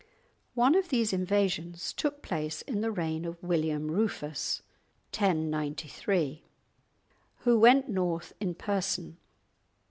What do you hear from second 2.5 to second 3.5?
in the reign of